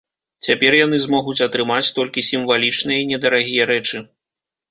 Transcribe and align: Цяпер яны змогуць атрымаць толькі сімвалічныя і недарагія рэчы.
Цяпер 0.45 0.71
яны 0.77 0.97
змогуць 1.01 1.43
атрымаць 1.47 1.93
толькі 1.97 2.25
сімвалічныя 2.29 2.99
і 3.05 3.05
недарагія 3.13 3.63
рэчы. 3.73 3.97